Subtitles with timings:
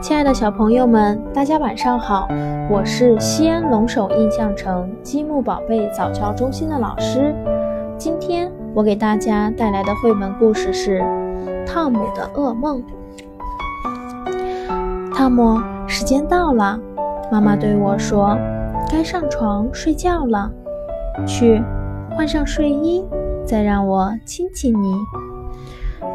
[0.00, 2.28] 亲爱的小朋友们，大家晚上好！
[2.70, 7.34] 我是西安龙首印象城积木宝贝早教中心的老师。
[7.96, 11.00] 今天我给大家带来的绘本故事是
[11.66, 12.82] 《汤姆的噩梦》。
[15.14, 16.78] 汤姆，时间到了，
[17.30, 18.36] 妈妈对我说
[18.90, 20.50] ：“该上床睡觉了。”
[21.26, 21.62] 去，
[22.16, 23.04] 换上睡衣，
[23.44, 24.94] 再让我亲亲你。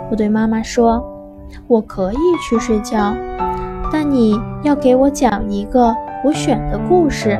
[0.09, 1.03] 我对妈妈说
[1.67, 3.15] ：“我可以去睡觉，
[3.91, 7.37] 但你要给我讲一个我选的故事。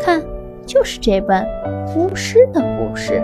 [0.00, 0.22] 看，
[0.66, 1.46] 就是这本
[1.96, 3.22] 巫师的故事。”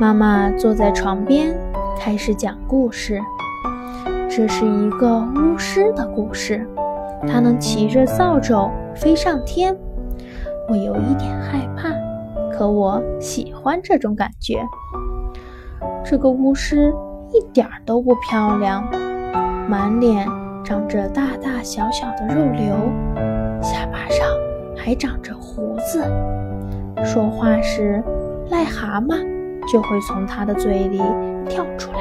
[0.00, 1.56] 妈妈坐在床边，
[1.98, 3.20] 开始讲故事。
[4.28, 6.66] 这是一个巫师的故事，
[7.28, 9.76] 他能骑着扫帚飞上天。
[10.68, 11.90] 我有一点害怕，
[12.62, 14.64] 可我喜欢这种感觉。
[16.04, 16.94] 这个巫师
[17.32, 18.88] 一点都不漂亮，
[19.68, 20.24] 满脸
[20.64, 22.76] 长着大大小小的肉瘤，
[23.60, 24.24] 下巴上
[24.76, 26.04] 还长着胡子。
[27.04, 28.00] 说话时，
[28.48, 29.26] 癞蛤蟆
[29.66, 31.02] 就会从他的嘴里
[31.48, 31.98] 跳出来。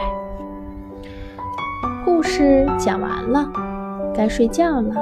[2.06, 3.52] 故事讲完了，
[4.14, 4.94] 该睡觉了。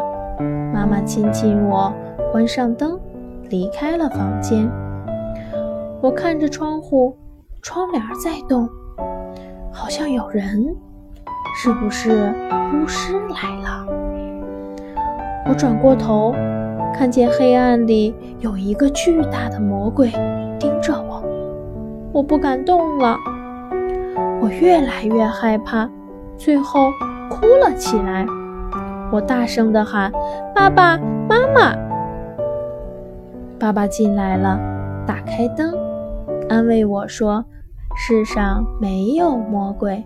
[0.74, 1.92] 妈妈亲亲我，
[2.32, 2.98] 关上灯。
[3.50, 4.70] 离开了房间，
[6.02, 7.18] 我看着窗户，
[7.62, 8.70] 窗帘在动，
[9.70, 10.74] 好像有人，
[11.58, 12.34] 是不是
[12.74, 13.86] 巫师来了？
[15.46, 16.34] 我转过头，
[16.94, 20.10] 看见黑暗里有一个巨大的魔鬼
[20.58, 21.22] 盯着我，
[22.14, 23.18] 我不敢动了，
[24.42, 25.90] 我越来越害怕，
[26.38, 26.92] 最后
[27.30, 28.26] 哭了起来。
[29.12, 30.10] 我大声地喊
[30.56, 31.76] ：“爸爸妈妈！”
[33.60, 34.58] 爸爸进来了，
[35.06, 35.74] 打开灯，
[36.50, 37.46] 安慰我说
[37.96, 40.04] ：“世上没有魔鬼，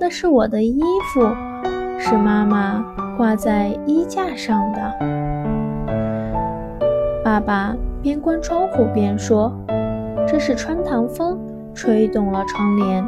[0.00, 0.80] 那是我的衣
[1.12, 1.20] 服，
[1.98, 2.82] 是妈妈
[3.18, 4.80] 挂在衣架上的。”
[7.22, 9.52] 爸爸边关窗户边说
[10.26, 11.38] ：“这是穿堂风
[11.74, 13.04] 吹动了窗帘。”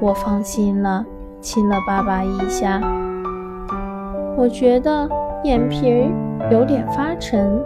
[0.00, 1.04] 我放心了，
[1.40, 2.80] 亲了爸爸一下。
[4.36, 5.08] 我觉得
[5.42, 6.08] 眼皮儿
[6.52, 7.60] 有点发沉。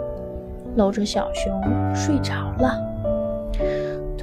[0.77, 1.61] 搂着小熊
[1.93, 2.90] 睡着了。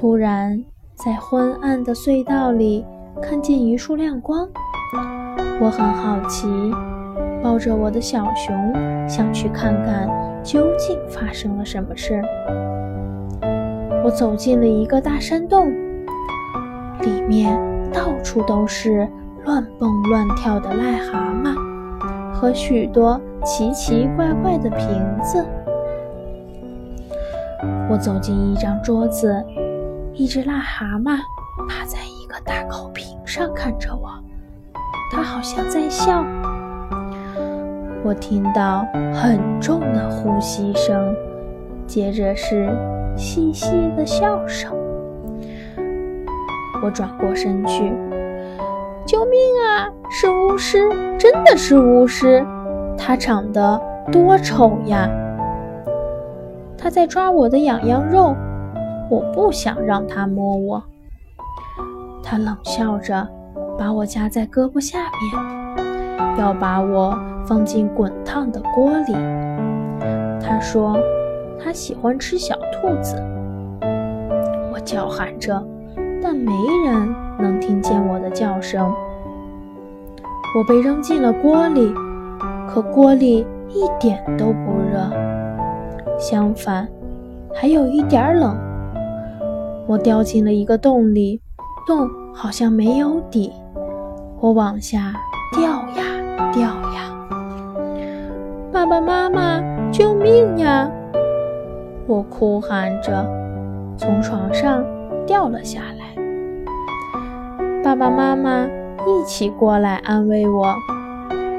[0.01, 0.65] 突然，
[0.95, 2.87] 在昏暗的隧道里
[3.21, 4.49] 看见一束亮光，
[5.61, 6.47] 我很好奇，
[7.43, 10.09] 抱着我的小熊想去看看
[10.45, 12.23] 究竟发生了什么事。
[14.05, 15.69] 我走进了一个大山洞，
[17.01, 17.59] 里面
[17.93, 19.09] 到处都是
[19.45, 24.89] 乱蹦乱跳的癞蛤蟆和许多奇奇怪怪的瓶
[25.25, 25.45] 子。
[27.91, 29.45] 我走进一张桌子，
[30.19, 31.17] 一只癞蛤蟆
[31.69, 34.11] 趴在一个大口瓶上看着我，
[35.13, 36.25] 它好像在笑。
[38.03, 38.85] 我听到
[39.15, 41.15] 很重的呼吸声，
[41.87, 42.69] 接着是
[43.17, 44.73] 细细的笑声。
[46.83, 47.93] 我转过身去，
[49.07, 49.87] 救命啊！
[50.11, 52.45] 是巫师，真的是巫师！
[52.99, 53.81] 他长得
[54.11, 55.09] 多丑呀！
[56.77, 58.35] 他在抓我的痒痒肉，
[59.11, 60.83] 我不想让他摸我。
[62.23, 63.27] 他冷笑着，
[63.79, 69.15] 把我夹在胳膊下面，要把我放进滚烫的锅里。
[70.41, 70.99] 他说
[71.59, 73.17] 他喜欢吃小兔子。
[74.73, 75.67] 我叫喊着，
[76.23, 76.53] 但没
[76.85, 78.93] 人能听见我的叫声。
[80.57, 81.93] 我被扔进了锅里，
[82.69, 85.11] 可锅里一点都不热。
[86.19, 86.87] 相反，
[87.55, 88.68] 还有一点冷。
[89.89, 91.41] 我掉进了一个洞里，
[91.87, 93.51] 洞好像没有底。
[94.39, 95.15] 我往下
[95.57, 95.63] 掉
[95.97, 96.63] 呀掉
[96.93, 97.11] 呀。
[98.71, 100.91] 爸爸妈妈，救命呀！
[102.07, 103.27] 我哭喊着，
[103.97, 104.85] 从床上
[105.27, 106.23] 掉了下来。
[107.83, 110.75] 爸爸妈妈一起过来安慰我。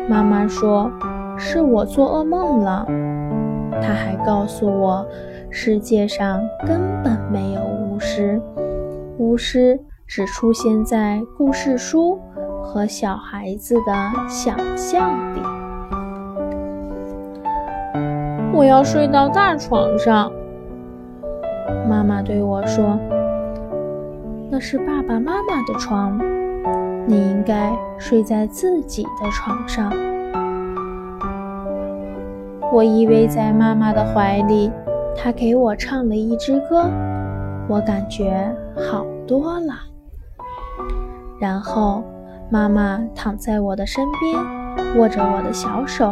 [0.07, 0.91] 妈妈说
[1.35, 2.85] ：“是我做噩梦了。”
[3.81, 5.03] 她还告诉我，
[5.49, 7.61] 世界上根本没有
[8.19, 8.41] 巫师，
[9.17, 12.19] 巫师只出现在故事书
[12.61, 13.93] 和小孩子的
[14.27, 15.39] 想象里。
[18.53, 20.29] 我要睡到大床上，
[21.87, 22.99] 妈妈对我说
[24.51, 26.19] ：“那是爸爸妈妈的床，
[27.07, 29.89] 你应该睡在自己的床上。”
[32.73, 34.69] 我依偎在妈妈的怀里，
[35.15, 36.83] 她给我唱了一支歌，
[37.69, 39.73] 我感觉好多了。
[41.39, 42.03] 然后，
[42.49, 46.11] 妈妈躺在我的身边，握着我的小手。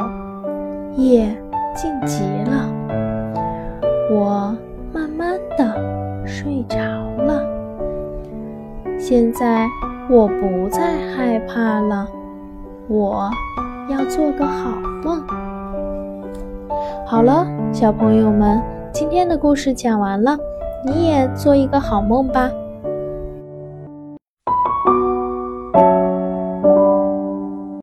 [0.96, 1.36] 夜
[1.76, 2.72] 静极了，
[4.12, 4.56] 我
[4.94, 7.44] 慢慢的睡着了。
[9.00, 9.68] 现在
[10.10, 12.08] 我不再害怕了，
[12.88, 13.30] 我
[13.90, 14.70] 要做个好
[15.04, 15.24] 梦。
[17.06, 18.62] 好了，小朋友们，
[18.92, 20.38] 今天的故事讲完了，
[20.84, 22.52] 你也做一个好梦吧。